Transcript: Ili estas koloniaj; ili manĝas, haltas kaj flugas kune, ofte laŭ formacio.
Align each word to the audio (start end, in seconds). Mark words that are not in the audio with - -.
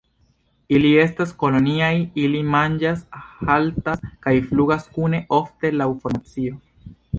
Ili 0.77 0.89
estas 1.01 1.33
koloniaj; 1.43 1.89
ili 2.21 2.41
manĝas, 2.55 3.05
haltas 3.51 4.03
kaj 4.25 4.35
flugas 4.49 4.91
kune, 4.99 5.23
ofte 5.43 5.75
laŭ 5.79 5.93
formacio. 6.03 6.61